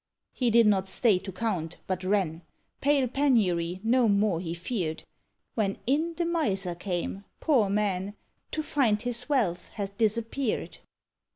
[0.33, 2.41] He did not stay to count, but ran;
[2.79, 5.03] Pale Penury no more he feared.
[5.53, 8.15] When in the miser came poor man!
[8.53, 10.79] To find his wealth had disappeared.